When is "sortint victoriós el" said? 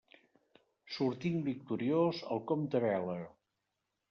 0.95-2.43